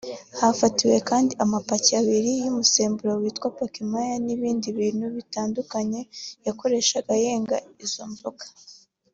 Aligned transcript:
Hafatiwe 0.41 0.97
kandi 1.09 1.33
amapaki 1.43 1.91
abiri 2.01 2.31
y’umusemburo 2.43 3.11
witwa 3.21 3.47
Pakimaya 3.57 4.15
n’ibindi 4.25 4.67
bintu 4.79 5.05
bitandukanye 5.15 6.01
yakoreshaga 6.47 7.11
yenga 7.23 7.57
iyo 7.85 8.03
nzoga 8.11 8.45